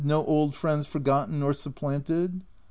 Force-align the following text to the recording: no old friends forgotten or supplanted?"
no 0.03 0.25
old 0.25 0.55
friends 0.55 0.87
forgotten 0.87 1.43
or 1.43 1.53
supplanted?" 1.53 2.41